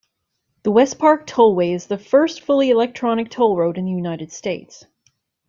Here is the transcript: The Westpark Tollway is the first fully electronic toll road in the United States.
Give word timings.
The 0.63 0.71
Westpark 0.71 1.27
Tollway 1.27 1.75
is 1.75 1.85
the 1.85 1.99
first 1.99 2.41
fully 2.41 2.71
electronic 2.71 3.29
toll 3.29 3.55
road 3.55 3.77
in 3.77 3.85
the 3.85 3.91
United 3.91 4.31
States. 4.31 4.83